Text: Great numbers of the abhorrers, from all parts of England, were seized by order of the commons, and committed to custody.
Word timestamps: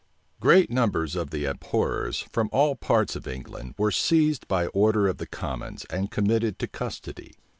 Great 0.39 0.71
numbers 0.71 1.15
of 1.15 1.29
the 1.29 1.45
abhorrers, 1.45 2.23
from 2.33 2.49
all 2.51 2.75
parts 2.75 3.15
of 3.15 3.27
England, 3.27 3.75
were 3.77 3.91
seized 3.91 4.47
by 4.47 4.65
order 4.65 5.07
of 5.07 5.17
the 5.19 5.27
commons, 5.27 5.85
and 5.91 6.09
committed 6.09 6.57
to 6.57 6.65
custody. 6.65 7.35